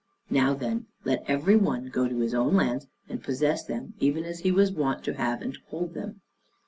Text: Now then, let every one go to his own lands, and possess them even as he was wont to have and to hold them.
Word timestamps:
Now 0.31 0.55
then, 0.55 0.87
let 1.05 1.23
every 1.27 1.55
one 1.55 1.89
go 1.89 2.07
to 2.07 2.17
his 2.21 2.33
own 2.33 2.55
lands, 2.55 2.87
and 3.07 3.21
possess 3.23 3.63
them 3.63 3.93
even 3.99 4.23
as 4.23 4.39
he 4.39 4.51
was 4.51 4.71
wont 4.71 5.03
to 5.03 5.13
have 5.13 5.43
and 5.43 5.53
to 5.53 5.59
hold 5.67 5.93
them. 5.93 6.21